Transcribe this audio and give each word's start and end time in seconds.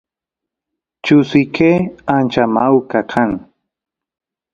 chusiyke 1.03 1.69
ancha 2.15 2.43
mawka 2.55 2.99
kan 3.11 3.31